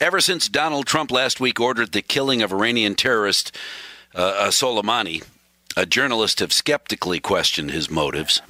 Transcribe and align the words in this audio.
Ever 0.00 0.22
since 0.22 0.48
Donald 0.48 0.86
Trump 0.86 1.10
last 1.10 1.40
week 1.40 1.60
ordered 1.60 1.92
the 1.92 2.00
killing 2.00 2.40
of 2.40 2.54
Iranian 2.54 2.94
terrorist 2.94 3.54
uh, 4.14 4.18
uh, 4.18 4.48
Soleimani, 4.48 5.22
a 5.76 5.84
journalist 5.84 6.40
have 6.40 6.54
skeptically 6.54 7.20
questioned 7.20 7.70
his 7.70 7.90
motives 7.90 8.40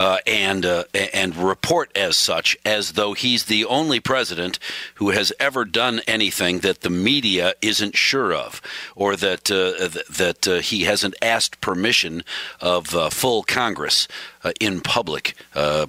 uh, 0.00 0.16
and 0.26 0.64
uh, 0.64 0.84
and 1.12 1.36
report 1.36 1.94
as 1.94 2.16
such, 2.16 2.56
as 2.64 2.92
though 2.92 3.12
he's 3.12 3.44
the 3.44 3.66
only 3.66 4.00
president 4.00 4.58
who 4.94 5.10
has 5.10 5.30
ever 5.38 5.66
done 5.66 6.00
anything 6.08 6.60
that 6.60 6.80
the 6.80 6.88
media 6.88 7.52
isn't 7.60 7.94
sure 7.94 8.32
of, 8.32 8.62
or 8.96 9.14
that 9.14 9.50
uh, 9.50 9.76
th- 9.76 10.06
that 10.06 10.48
uh, 10.48 10.60
he 10.60 10.84
hasn't 10.84 11.14
asked 11.20 11.60
permission 11.60 12.24
of 12.62 12.96
uh, 12.96 13.10
full 13.10 13.42
Congress 13.42 14.08
uh, 14.42 14.52
in 14.58 14.80
public 14.80 15.36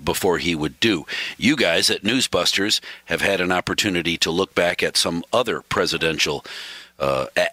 before 0.03 0.39
he 0.39 0.53
would 0.53 0.77
do. 0.81 1.05
You 1.37 1.55
guys 1.55 1.89
at 1.89 2.03
Newsbusters 2.03 2.81
have 3.05 3.21
had 3.21 3.39
an 3.39 3.51
opportunity 3.51 4.17
to 4.17 4.29
look 4.29 4.53
back 4.53 4.83
at 4.83 4.97
some 4.97 5.23
other 5.31 5.61
presidential. 5.61 6.43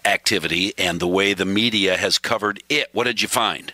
activity 0.04 0.74
and 0.76 1.00
the 1.00 1.06
way 1.06 1.32
the 1.32 1.46
media 1.46 1.96
has 1.96 2.18
covered 2.18 2.62
it. 2.68 2.88
What 2.92 3.04
did 3.04 3.22
you 3.22 3.28
find? 3.28 3.72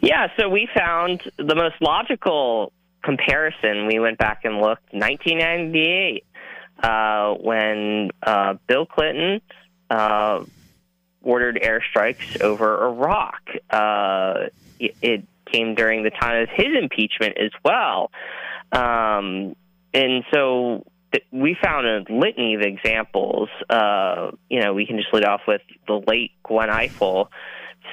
Yeah, 0.00 0.28
so 0.38 0.48
we 0.48 0.68
found 0.74 1.22
the 1.36 1.54
most 1.54 1.76
logical 1.80 2.72
comparison. 3.02 3.86
We 3.86 3.98
went 3.98 4.18
back 4.18 4.44
and 4.44 4.60
looked 4.60 4.92
1998 4.92 6.24
uh, 6.82 7.34
when 7.34 8.10
uh, 8.22 8.54
Bill 8.66 8.86
Clinton 8.86 9.40
uh, 9.90 10.44
ordered 11.22 11.60
airstrikes 11.62 12.40
over 12.40 12.86
Iraq. 12.86 13.40
Uh, 13.70 14.48
it, 14.78 14.96
it, 15.02 15.24
came 15.50 15.74
during 15.74 16.02
the 16.02 16.10
time 16.10 16.42
of 16.42 16.48
his 16.50 16.66
impeachment 16.78 17.38
as 17.38 17.50
well. 17.64 18.10
Um, 18.70 19.56
and 19.94 20.22
so 20.30 20.84
th- 21.10 21.24
we 21.32 21.56
found 21.58 21.86
a 21.86 22.04
litany 22.12 22.54
of 22.54 22.60
examples. 22.60 23.48
Uh, 23.70 24.32
you 24.50 24.60
know, 24.60 24.74
we 24.74 24.84
can 24.84 24.98
just 24.98 25.08
lead 25.14 25.24
off 25.24 25.40
with 25.48 25.62
the 25.86 26.02
late 26.06 26.32
Gwen 26.42 26.68
Ifill 26.68 27.28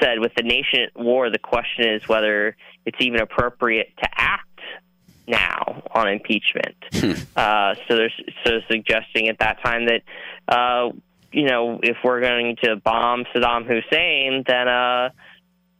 said, 0.01 0.19
with 0.19 0.33
the 0.35 0.43
nation 0.43 0.81
at 0.81 0.95
war, 0.95 1.29
the 1.29 1.39
question 1.39 1.87
is 1.87 2.07
whether 2.07 2.55
it's 2.85 2.97
even 2.99 3.21
appropriate 3.21 3.93
to 3.97 4.09
act 4.15 4.45
now 5.27 5.83
on 5.91 6.07
impeachment. 6.07 6.75
Hmm. 6.93 7.11
uh, 7.35 7.75
so 7.87 7.95
there's 7.95 8.21
so 8.45 8.59
suggesting 8.69 9.29
at 9.29 9.39
that 9.39 9.61
time 9.63 9.87
that 9.87 10.01
uh, 10.47 10.91
you 11.31 11.47
know 11.47 11.79
if 11.81 11.97
we're 12.03 12.21
going 12.21 12.55
to 12.63 12.75
bomb 12.77 13.25
Saddam 13.33 13.65
Hussein, 13.65 14.43
then 14.47 14.67
uh, 14.67 15.09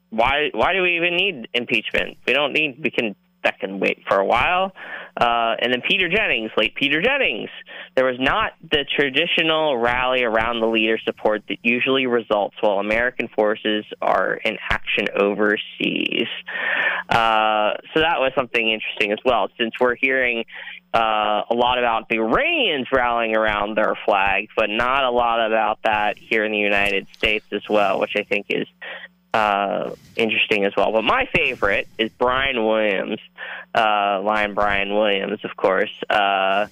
why 0.09 0.49
why 0.53 0.73
do 0.73 0.81
we 0.81 0.97
even 0.97 1.15
need 1.15 1.47
impeachment? 1.53 2.17
We 2.25 2.33
don't 2.33 2.53
need. 2.53 2.79
We 2.81 2.91
can 2.91 3.15
that 3.43 3.59
can 3.59 3.79
wait 3.79 4.03
for 4.07 4.17
a 4.17 4.25
while. 4.25 4.73
Uh, 5.17 5.55
and 5.59 5.71
then 5.71 5.81
Peter 5.87 6.09
Jennings, 6.09 6.51
late 6.57 6.75
Peter 6.75 7.01
Jennings. 7.01 7.49
There 7.95 8.05
was 8.05 8.19
not 8.19 8.53
the 8.61 8.83
traditional 8.83 9.77
rally 9.77 10.23
around 10.23 10.59
the 10.59 10.67
leader 10.67 10.97
support 11.03 11.43
that 11.47 11.59
usually 11.63 12.05
results 12.05 12.55
while 12.59 12.79
American 12.79 13.29
forces 13.29 13.85
are 14.01 14.33
in 14.33 14.57
action 14.69 15.07
overseas. 15.15 16.27
Uh, 17.07 17.73
so 17.93 18.01
that 18.01 18.19
was 18.19 18.33
something 18.35 18.69
interesting 18.69 19.13
as 19.13 19.19
well, 19.23 19.49
since 19.57 19.73
we're 19.79 19.95
hearing 19.95 20.43
uh, 20.93 21.43
a 21.49 21.53
lot 21.53 21.77
about 21.77 22.07
the 22.09 22.17
Iranians 22.17 22.87
rallying 22.91 23.35
around 23.35 23.75
their 23.75 23.95
flag, 24.05 24.47
but 24.55 24.69
not 24.69 25.03
a 25.03 25.11
lot 25.11 25.45
about 25.45 25.79
that 25.83 26.17
here 26.17 26.45
in 26.45 26.51
the 26.51 26.57
United 26.57 27.07
States 27.17 27.45
as 27.51 27.67
well, 27.69 27.99
which 27.99 28.13
I 28.17 28.23
think 28.23 28.47
is 28.49 28.67
uh, 29.35 29.93
interesting 30.15 30.63
as 30.63 30.73
well. 30.77 30.93
But 30.93 31.03
my 31.03 31.27
favorite 31.35 31.87
is 31.97 32.09
Brian 32.17 32.65
Williams, 32.65 33.19
uh, 33.73 34.21
Lion 34.23 34.53
Brian 34.53 34.93
Williams, 34.93 35.43
of 35.43 35.57
course. 35.57 35.91
Uh, 36.09 36.67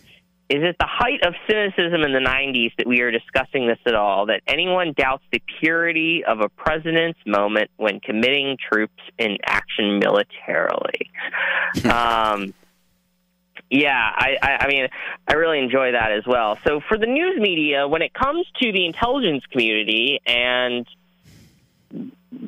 is 0.50 0.64
it 0.64 0.78
the 0.80 0.88
height 0.88 1.25
of 1.25 1.33
cynicism 1.47 2.03
in 2.03 2.14
the 2.14 2.20
90s 2.20 2.72
that 2.78 2.88
we 2.88 3.02
are 3.02 3.11
discussing 3.11 3.67
this 3.67 3.80
at 3.86 3.95
all? 3.95 4.28
That 4.28 4.42
anyone 4.47 4.94
doubts 4.95 5.23
the 5.31 5.42
purity 5.59 6.23
of 6.23 6.39
a 6.39 6.47
president's 6.50 7.20
moment 7.25 7.70
when 7.78 8.00
committing 8.00 8.58
troops 8.72 9.02
in 9.17 9.38
action 9.45 9.99
militarily? 9.99 11.11
um, 11.86 12.54
yeah, 13.70 14.11
I, 14.16 14.37
I, 14.42 14.58
I 14.61 14.67
mean, 14.67 14.87
I 15.27 15.33
really 15.33 15.60
enjoy 15.60 15.93
that 15.93 16.11
as 16.11 16.26
well. 16.27 16.58
So 16.66 16.80
for 16.87 16.98
the 16.98 17.08
news 17.08 17.39
media, 17.39 17.87
when 17.87 18.02
it 18.02 18.14
comes 18.14 18.45
to 18.61 18.71
the 18.71 18.86
intelligence 18.86 19.43
community 19.52 20.21
and 20.26 20.86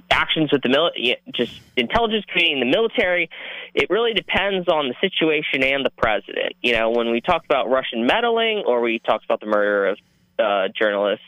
actions 0.09 0.51
with 0.51 0.61
the 0.61 0.69
military, 0.69 1.17
just 1.33 1.59
intelligence 1.75 2.25
community 2.25 2.53
and 2.53 2.61
the 2.61 2.77
military, 2.77 3.29
it 3.73 3.89
really 3.89 4.13
depends 4.13 4.67
on 4.67 4.87
the 4.87 4.95
situation 5.01 5.63
and 5.63 5.85
the 5.85 5.91
president. 5.91 6.53
You 6.61 6.73
know, 6.73 6.91
when 6.91 7.11
we 7.11 7.21
talk 7.21 7.45
about 7.45 7.69
Russian 7.69 8.05
meddling 8.05 8.63
or 8.65 8.81
we 8.81 8.99
talked 8.99 9.25
about 9.25 9.39
the 9.39 9.47
murder 9.47 9.87
of 9.87 9.97
uh, 10.39 10.67
journalist, 10.79 11.23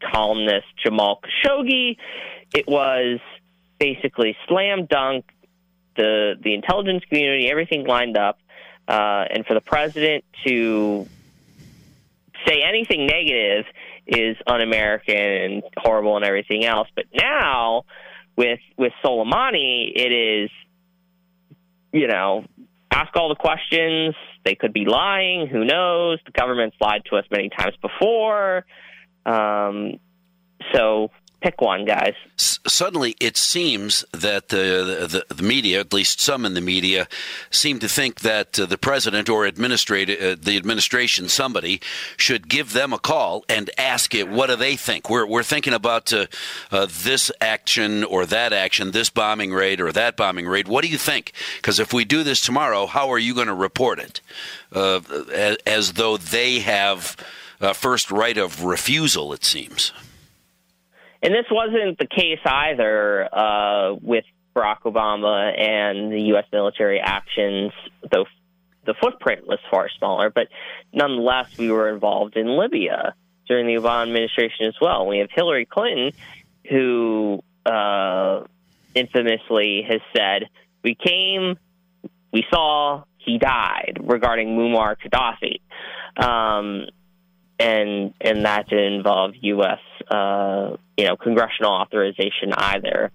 columnist 0.00 0.66
Jamal 0.82 1.20
Khashoggi, 1.22 1.96
it 2.54 2.66
was 2.66 3.20
basically 3.78 4.36
slam 4.48 4.86
dunk. 4.86 5.24
The 5.96 6.34
the 6.42 6.52
intelligence 6.52 7.04
community, 7.08 7.50
everything 7.50 7.86
lined 7.86 8.18
up, 8.18 8.38
uh, 8.86 9.24
and 9.30 9.46
for 9.46 9.54
the 9.54 9.62
president 9.62 10.24
to 10.46 11.06
say 12.46 12.62
anything 12.62 13.06
negative 13.06 13.64
is 14.06 14.36
un-American 14.46 15.16
and 15.16 15.62
horrible 15.76 16.16
and 16.16 16.24
everything 16.24 16.64
else. 16.64 16.88
But 16.94 17.06
now, 17.14 17.84
with 18.36 18.60
with 18.76 18.92
Soleimani, 19.04 19.90
it 19.94 20.12
is, 20.12 20.50
you 21.92 22.06
know, 22.06 22.44
ask 22.90 23.14
all 23.16 23.28
the 23.28 23.34
questions. 23.34 24.14
They 24.44 24.54
could 24.54 24.72
be 24.72 24.84
lying. 24.84 25.48
Who 25.48 25.64
knows? 25.64 26.20
The 26.24 26.32
government's 26.32 26.76
lied 26.80 27.02
to 27.10 27.16
us 27.16 27.24
many 27.30 27.48
times 27.48 27.74
before. 27.82 28.64
Um, 29.24 29.98
so 30.72 31.10
pick 31.40 31.60
one, 31.60 31.84
guys. 31.84 32.14
S- 32.38 32.58
suddenly, 32.66 33.16
it 33.20 33.36
seems 33.36 34.04
that 34.12 34.48
the, 34.48 35.24
the, 35.28 35.34
the 35.34 35.42
media, 35.42 35.80
at 35.80 35.92
least 35.92 36.20
some 36.20 36.44
in 36.44 36.54
the 36.54 36.60
media, 36.60 37.08
seem 37.50 37.78
to 37.80 37.88
think 37.88 38.20
that 38.20 38.58
uh, 38.58 38.66
the 38.66 38.78
president 38.78 39.28
or 39.28 39.46
administrate 39.46 40.10
uh, 40.10 40.36
the 40.40 40.56
administration, 40.56 41.28
somebody, 41.28 41.80
should 42.16 42.48
give 42.48 42.72
them 42.72 42.92
a 42.92 42.98
call 42.98 43.44
and 43.48 43.70
ask 43.78 44.14
it. 44.14 44.28
What 44.28 44.48
do 44.48 44.56
they 44.56 44.76
think? 44.76 45.10
We're 45.10 45.26
we're 45.26 45.42
thinking 45.42 45.74
about 45.74 46.12
uh, 46.12 46.26
uh 46.70 46.86
this 46.90 47.30
action 47.40 48.04
or 48.04 48.26
that 48.26 48.52
action, 48.52 48.90
this 48.90 49.10
bombing 49.10 49.52
raid 49.52 49.80
or 49.80 49.92
that 49.92 50.16
bombing 50.16 50.46
raid. 50.46 50.68
What 50.68 50.84
do 50.84 50.90
you 50.90 50.98
think? 50.98 51.32
Because 51.56 51.78
if 51.78 51.92
we 51.92 52.04
do 52.04 52.22
this 52.22 52.40
tomorrow, 52.40 52.86
how 52.86 53.10
are 53.10 53.18
you 53.18 53.34
going 53.34 53.46
to 53.46 53.54
report 53.54 53.98
it? 53.98 54.20
Uh, 54.72 55.00
as, 55.32 55.56
as, 55.66 55.92
though 55.92 56.16
they 56.16 56.60
have 56.60 57.16
first 57.74 58.10
right 58.10 58.36
of 58.36 58.64
refusal, 58.64 59.32
it 59.32 59.44
seems. 59.44 59.92
And 61.22 61.32
this 61.34 61.46
wasn't 61.50 61.98
the 61.98 62.06
case 62.06 62.40
either 62.44 63.34
uh, 63.34 63.94
with 63.94 64.24
Barack 64.54 64.82
Obama 64.84 65.58
and 65.58 66.12
the 66.12 66.20
U.S. 66.28 66.44
military 66.52 67.00
actions, 67.00 67.72
though 68.10 68.26
the 68.84 68.94
footprint 69.00 69.46
was 69.46 69.58
far 69.70 69.88
smaller. 69.98 70.30
But 70.30 70.48
nonetheless, 70.92 71.56
we 71.58 71.70
were 71.70 71.88
involved 71.88 72.36
in 72.36 72.56
Libya 72.56 73.14
during 73.46 73.66
the 73.66 73.74
Obama 73.80 74.06
administration 74.06 74.66
as 74.66 74.74
well. 74.80 75.06
We 75.06 75.18
have 75.18 75.28
Hillary 75.30 75.66
Clinton, 75.66 76.12
who 76.68 77.42
uh, 77.64 78.44
infamously 78.94 79.82
has 79.88 80.00
said, 80.16 80.48
We 80.82 80.94
came, 80.94 81.58
we 82.32 82.44
saw, 82.50 83.04
he 83.18 83.38
died, 83.38 83.98
regarding 84.00 84.56
Muammar 84.56 84.96
Gaddafi. 84.96 85.60
Um, 86.16 86.86
and 87.58 88.12
and 88.20 88.44
that 88.44 88.68
didn't 88.68 88.94
involve 88.94 89.32
U.S. 89.40 89.78
Uh, 90.08 90.76
you 90.96 91.04
know 91.04 91.16
congressional 91.16 91.72
authorization 91.72 92.52
either, 92.56 93.10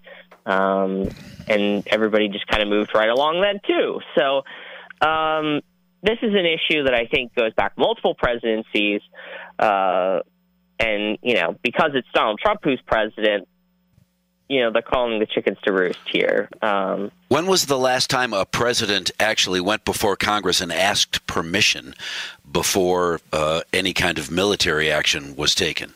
um, 0.46 1.08
and 1.48 1.86
everybody 1.88 2.28
just 2.28 2.46
kind 2.46 2.62
of 2.62 2.68
moved 2.68 2.90
right 2.94 3.08
along 3.08 3.40
then 3.40 3.60
too. 3.66 4.00
So 4.16 4.42
um, 5.06 5.60
this 6.02 6.18
is 6.22 6.34
an 6.34 6.46
issue 6.46 6.84
that 6.84 6.94
I 6.94 7.06
think 7.06 7.34
goes 7.34 7.54
back 7.54 7.72
multiple 7.76 8.14
presidencies, 8.14 9.00
uh, 9.58 10.20
and 10.78 11.18
you 11.22 11.34
know 11.34 11.56
because 11.62 11.92
it's 11.94 12.08
Donald 12.12 12.40
Trump 12.40 12.60
who's 12.62 12.80
president, 12.86 13.48
you 14.48 14.60
know 14.60 14.70
they're 14.70 14.82
calling 14.82 15.18
the 15.18 15.26
chickens 15.26 15.58
to 15.64 15.72
roost 15.72 16.00
here. 16.12 16.48
Um, 16.60 17.10
when 17.28 17.46
was 17.46 17.66
the 17.66 17.78
last 17.78 18.10
time 18.10 18.32
a 18.32 18.44
president 18.44 19.10
actually 19.18 19.60
went 19.60 19.84
before 19.84 20.16
Congress 20.16 20.60
and 20.60 20.72
asked 20.72 21.26
permission 21.26 21.94
before 22.50 23.20
uh, 23.32 23.62
any 23.72 23.92
kind 23.92 24.18
of 24.18 24.30
military 24.30 24.90
action 24.90 25.36
was 25.36 25.54
taken? 25.54 25.94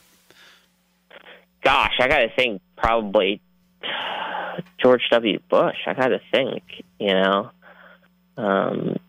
Gosh, 1.67 1.95
I 1.99 2.07
got 2.07 2.19
to 2.19 2.29
think. 2.37 2.63
Probably 2.77 3.41
George 4.81 5.03
W. 5.11 5.41
Bush. 5.49 5.75
I 5.85 5.95
got 5.95 6.09
to 6.09 6.21
think. 6.31 6.63
You 7.01 7.13
know, 7.15 7.51
um, 8.37 9.01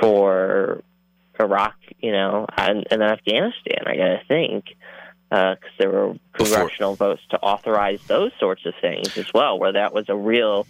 for 0.00 0.82
Iraq, 1.38 1.74
you 2.00 2.12
know, 2.12 2.46
and, 2.56 2.86
and 2.90 3.02
Afghanistan. 3.02 3.82
I 3.84 3.96
got 3.96 4.08
to 4.08 4.22
think 4.26 4.64
because 5.28 5.58
uh, 5.58 5.78
there 5.78 5.90
were 5.90 6.14
congressional 6.32 6.92
Before. 6.92 7.08
votes 7.08 7.22
to 7.32 7.38
authorize 7.40 8.00
those 8.06 8.32
sorts 8.40 8.64
of 8.64 8.72
things 8.80 9.18
as 9.18 9.30
well, 9.34 9.58
where 9.58 9.72
that 9.72 9.92
was 9.92 10.06
a 10.08 10.16
real. 10.16 10.66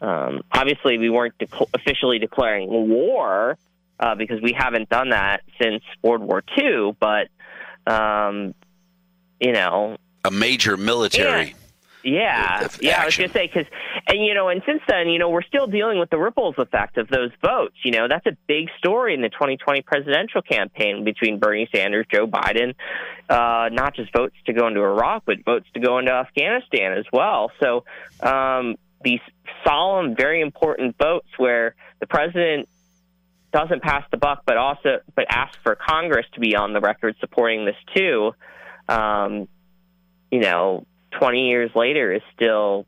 Um, 0.00 0.40
obviously, 0.52 0.96
we 0.96 1.10
weren't 1.10 1.36
de- 1.36 1.66
officially 1.74 2.18
declaring 2.18 2.70
war 2.70 3.58
uh, 4.00 4.14
because 4.14 4.40
we 4.40 4.54
haven't 4.56 4.88
done 4.88 5.10
that 5.10 5.42
since 5.60 5.82
World 6.00 6.22
War 6.22 6.42
II. 6.58 6.96
But 6.98 7.28
um, 7.86 8.54
you 9.40 9.52
know, 9.52 9.96
a 10.24 10.30
major 10.30 10.76
military. 10.76 11.54
Yeah, 12.06 12.68
yeah. 12.80 13.02
I 13.02 13.04
was 13.04 13.16
gonna 13.16 13.32
say 13.32 13.50
because, 13.52 13.66
and 14.06 14.24
you 14.24 14.32
know, 14.32 14.48
and 14.48 14.62
since 14.64 14.80
then, 14.86 15.08
you 15.08 15.18
know, 15.18 15.28
we're 15.28 15.42
still 15.42 15.66
dealing 15.66 15.98
with 15.98 16.08
the 16.08 16.18
ripples 16.18 16.54
effect 16.56 16.98
of 16.98 17.08
those 17.08 17.30
votes. 17.42 17.74
You 17.82 17.90
know, 17.90 18.06
that's 18.08 18.26
a 18.26 18.36
big 18.46 18.68
story 18.78 19.12
in 19.12 19.22
the 19.22 19.28
2020 19.28 19.82
presidential 19.82 20.40
campaign 20.40 21.02
between 21.04 21.40
Bernie 21.40 21.68
Sanders, 21.74 22.06
Joe 22.12 22.28
Biden. 22.28 22.74
Uh, 23.28 23.70
not 23.72 23.96
just 23.96 24.12
votes 24.12 24.36
to 24.46 24.52
go 24.52 24.68
into 24.68 24.80
Iraq, 24.80 25.24
but 25.26 25.44
votes 25.44 25.66
to 25.74 25.80
go 25.80 25.98
into 25.98 26.12
Afghanistan 26.12 26.92
as 26.92 27.06
well. 27.12 27.50
So 27.60 27.84
um, 28.20 28.76
these 29.02 29.20
solemn, 29.66 30.14
very 30.14 30.40
important 30.40 30.96
votes 30.98 31.28
where 31.38 31.74
the 31.98 32.06
president 32.06 32.68
doesn't 33.52 33.82
pass 33.82 34.04
the 34.12 34.16
buck, 34.16 34.42
but 34.46 34.56
also 34.56 35.00
but 35.16 35.26
asks 35.28 35.56
for 35.62 35.74
Congress 35.74 36.26
to 36.34 36.40
be 36.40 36.54
on 36.54 36.72
the 36.72 36.80
record 36.80 37.16
supporting 37.20 37.64
this 37.64 37.76
too. 37.96 38.32
Um, 38.88 39.48
you 40.30 40.40
know, 40.40 40.86
20 41.12 41.48
years 41.48 41.70
later 41.74 42.12
is 42.12 42.22
still 42.34 42.86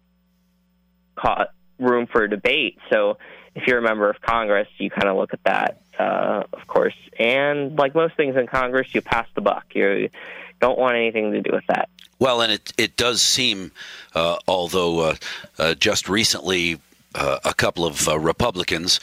caught 1.16 1.48
room 1.78 2.06
for 2.06 2.26
debate. 2.26 2.78
So 2.90 3.18
if 3.54 3.66
you're 3.66 3.78
a 3.78 3.82
member 3.82 4.08
of 4.08 4.20
Congress, 4.20 4.68
you 4.78 4.90
kind 4.90 5.08
of 5.08 5.16
look 5.16 5.32
at 5.32 5.42
that, 5.44 5.80
uh, 5.98 6.44
of 6.52 6.66
course. 6.66 6.94
And 7.18 7.76
like 7.78 7.94
most 7.94 8.16
things 8.16 8.36
in 8.36 8.46
Congress, 8.46 8.94
you 8.94 9.02
pass 9.02 9.26
the 9.34 9.40
buck. 9.40 9.64
You 9.74 10.10
don't 10.60 10.78
want 10.78 10.96
anything 10.96 11.32
to 11.32 11.40
do 11.40 11.50
with 11.52 11.64
that. 11.68 11.88
Well, 12.18 12.40
and 12.40 12.52
it 12.52 12.72
it 12.76 12.96
does 12.96 13.22
seem, 13.22 13.70
uh, 14.14 14.38
although 14.48 15.00
uh, 15.00 15.14
uh 15.58 15.74
just 15.74 16.08
recently 16.08 16.80
uh, 17.14 17.38
a 17.44 17.54
couple 17.54 17.84
of 17.84 18.08
uh, 18.08 18.18
Republicans. 18.18 19.00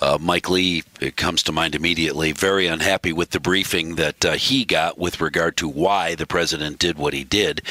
Uh, 0.00 0.18
Mike 0.20 0.50
Lee 0.50 0.82
it 1.00 1.16
comes 1.16 1.42
to 1.44 1.52
mind 1.52 1.74
immediately, 1.74 2.32
very 2.32 2.66
unhappy 2.66 3.12
with 3.12 3.30
the 3.30 3.40
briefing 3.40 3.94
that 3.94 4.24
uh, 4.24 4.32
he 4.32 4.64
got 4.64 4.98
with 4.98 5.20
regard 5.20 5.56
to 5.58 5.68
why 5.68 6.14
the 6.14 6.26
president 6.26 6.78
did 6.78 6.98
what 6.98 7.14
he 7.14 7.24
did. 7.24 7.62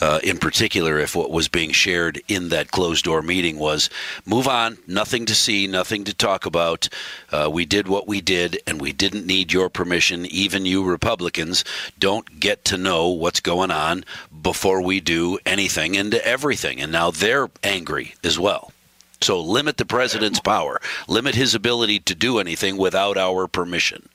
Uh, 0.00 0.20
in 0.22 0.38
particular, 0.38 0.98
if 0.98 1.16
what 1.16 1.30
was 1.30 1.48
being 1.48 1.72
shared 1.72 2.20
in 2.28 2.50
that 2.50 2.70
closed 2.70 3.04
door 3.04 3.22
meeting 3.22 3.58
was 3.58 3.88
move 4.26 4.46
on, 4.46 4.78
nothing 4.86 5.24
to 5.26 5.34
see, 5.34 5.66
nothing 5.66 6.04
to 6.04 6.14
talk 6.14 6.46
about. 6.46 6.88
We 7.50 7.64
did 7.64 7.88
what 7.88 8.06
we 8.06 8.20
did, 8.20 8.60
and 8.66 8.80
we 8.80 8.92
didn't 8.92 9.26
need 9.26 9.52
your 9.52 9.68
permission. 9.68 10.26
Even 10.26 10.66
you 10.66 10.84
Republicans 10.84 11.64
don't 11.98 12.40
get 12.40 12.64
to 12.66 12.76
know 12.76 13.08
what's 13.08 13.40
going 13.40 13.70
on 13.70 14.04
before 14.42 14.82
we 14.82 15.00
do 15.00 15.38
anything 15.46 15.96
and 15.96 16.14
everything. 16.14 16.80
And 16.80 16.92
now 16.92 17.10
they're 17.10 17.50
angry 17.62 18.14
as 18.24 18.38
well. 18.38 18.71
So 19.22 19.40
limit 19.40 19.76
the 19.76 19.84
president's 19.84 20.40
power, 20.40 20.80
limit 21.08 21.34
his 21.34 21.54
ability 21.54 22.00
to 22.00 22.14
do 22.14 22.38
anything 22.38 22.76
without 22.76 23.16
our 23.16 23.46
permission. 23.46 24.08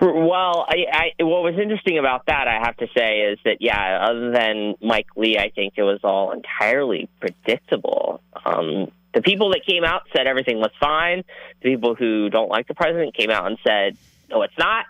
Well, 0.00 0.66
I, 0.68 1.12
I, 1.18 1.22
what 1.22 1.42
was 1.42 1.58
interesting 1.58 1.98
about 1.98 2.26
that, 2.26 2.48
I 2.48 2.54
have 2.54 2.76
to 2.78 2.88
say, 2.96 3.20
is 3.20 3.38
that 3.44 3.58
yeah, 3.60 4.06
other 4.08 4.30
than 4.30 4.74
Mike 4.80 5.08
Lee, 5.14 5.36
I 5.38 5.50
think 5.50 5.74
it 5.76 5.82
was 5.82 6.00
all 6.02 6.32
entirely 6.32 7.08
predictable. 7.20 8.22
Um, 8.44 8.90
the 9.12 9.20
people 9.20 9.50
that 9.50 9.64
came 9.66 9.84
out 9.84 10.02
said 10.14 10.26
everything 10.26 10.58
was 10.58 10.70
fine. 10.80 11.22
The 11.62 11.70
people 11.70 11.94
who 11.94 12.30
don't 12.30 12.48
like 12.48 12.66
the 12.66 12.74
president 12.74 13.14
came 13.14 13.30
out 13.30 13.46
and 13.46 13.58
said, 13.66 13.96
"No, 14.30 14.42
it's 14.42 14.56
not." 14.58 14.86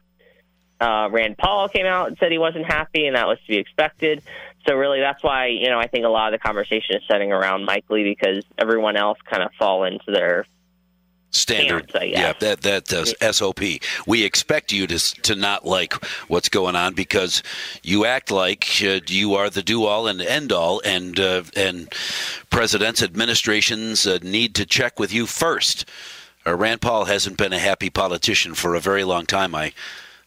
Uh, 0.80 1.08
Rand 1.10 1.36
Paul 1.36 1.68
came 1.68 1.86
out 1.86 2.08
and 2.08 2.16
said 2.18 2.30
he 2.30 2.38
wasn't 2.38 2.66
happy, 2.66 3.06
and 3.06 3.16
that 3.16 3.26
was 3.26 3.38
to 3.40 3.48
be 3.48 3.56
expected. 3.56 4.22
So 4.70 4.76
really, 4.76 5.00
that's 5.00 5.20
why 5.24 5.46
you 5.46 5.68
know 5.68 5.80
I 5.80 5.88
think 5.88 6.04
a 6.04 6.08
lot 6.08 6.32
of 6.32 6.40
the 6.40 6.46
conversation 6.46 6.94
is 6.94 7.02
centering 7.10 7.32
around 7.32 7.64
Mike 7.64 7.86
Lee 7.88 8.04
because 8.04 8.44
everyone 8.56 8.96
else 8.96 9.18
kind 9.28 9.42
of 9.42 9.50
fall 9.58 9.82
into 9.82 10.12
their 10.12 10.46
standard. 11.30 11.90
yeah, 12.00 12.34
that 12.38 12.60
that 12.60 12.92
uh, 12.92 13.32
SOP. 13.32 13.58
We 14.06 14.22
expect 14.22 14.70
you 14.70 14.86
to 14.86 14.98
to 15.22 15.34
not 15.34 15.66
like 15.66 15.94
what's 16.28 16.48
going 16.48 16.76
on 16.76 16.94
because 16.94 17.42
you 17.82 18.04
act 18.04 18.30
like 18.30 18.64
uh, 18.86 19.00
you 19.08 19.34
are 19.34 19.50
the 19.50 19.62
do 19.64 19.86
all 19.86 20.06
and 20.06 20.22
end 20.22 20.52
all, 20.52 20.80
and 20.84 21.18
uh, 21.18 21.42
and 21.56 21.92
presidents, 22.50 23.02
administrations 23.02 24.06
uh, 24.06 24.20
need 24.22 24.54
to 24.54 24.64
check 24.64 25.00
with 25.00 25.12
you 25.12 25.26
first. 25.26 25.84
Uh, 26.46 26.54
Rand 26.54 26.80
Paul 26.80 27.06
hasn't 27.06 27.38
been 27.38 27.52
a 27.52 27.58
happy 27.58 27.90
politician 27.90 28.54
for 28.54 28.76
a 28.76 28.80
very 28.80 29.02
long 29.02 29.26
time. 29.26 29.52
I 29.52 29.72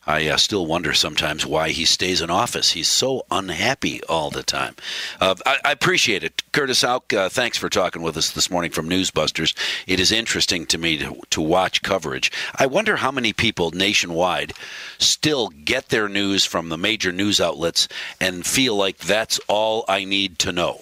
I 0.05 0.27
uh, 0.27 0.38
still 0.38 0.65
wonder 0.65 0.94
sometimes 0.94 1.45
why 1.45 1.69
he 1.69 1.85
stays 1.85 2.21
in 2.21 2.29
office. 2.29 2.73
He's 2.73 2.89
so 2.89 3.25
unhappy 3.31 4.03
all 4.03 4.29
the 4.29 4.44
time. 4.44 4.75
Uh, 5.19 5.35
I, 5.45 5.59
I, 5.63 5.71
appreciate 5.71 6.23
it. 6.23 6.44
Curtis 6.51 6.81
Houck, 6.81 7.13
uh, 7.13 7.29
thanks 7.29 7.57
for 7.57 7.69
talking 7.69 8.01
with 8.01 8.17
us 8.17 8.31
this 8.31 8.51
morning 8.51 8.71
from 8.71 8.89
Newsbusters. 8.89 9.55
It 9.88 10.00
is 10.00 10.11
interesting 10.11 10.65
to 10.67 10.77
me 10.77 10.97
to, 10.97 11.21
to 11.29 11.41
watch 11.41 11.81
coverage. 11.81 12.31
I 12.55 12.65
wonder 12.65 12.97
how 12.97 13.11
many 13.11 13.31
people 13.31 13.71
nationwide 13.71 14.53
still 14.97 15.47
get 15.50 15.89
their 15.89 16.09
news 16.09 16.44
from 16.44 16.69
the 16.69 16.77
major 16.77 17.11
news 17.11 17.39
outlets 17.39 17.88
and 18.19 18.45
feel 18.45 18.75
like 18.75 18.97
that's 18.97 19.39
all 19.47 19.85
I 19.88 20.03
need 20.03 20.38
to 20.39 20.51
know. 20.51 20.81